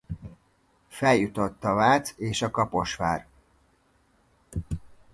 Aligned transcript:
Feljutott 0.87 1.63
a 1.63 1.73
Vác 1.73 2.13
és 2.17 2.41
a 2.41 2.51
Kaposvár. 2.51 3.27